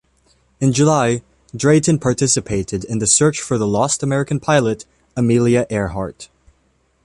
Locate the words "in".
0.59-0.73, 2.83-2.97